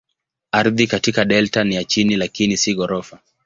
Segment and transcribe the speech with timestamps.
[0.51, 3.19] Ardhi katika delta ni ya chini lakini si ghorofa.